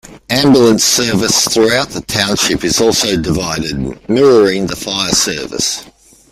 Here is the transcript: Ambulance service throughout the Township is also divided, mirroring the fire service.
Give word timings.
Ambulance 0.31 0.83
service 0.83 1.47
throughout 1.47 1.89
the 1.89 2.01
Township 2.01 2.63
is 2.63 2.81
also 2.81 3.15
divided, 3.17 3.99
mirroring 4.09 4.65
the 4.65 4.75
fire 4.75 5.11
service. 5.11 5.85